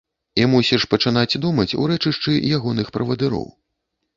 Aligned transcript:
І 0.43 0.45
мусіш 0.53 0.85
пачынаць 0.93 1.39
думаць 1.45 1.67
у 1.83 1.87
рэчышчы 1.91 2.31
ягоных 2.61 2.87
правадыроў. 2.97 3.47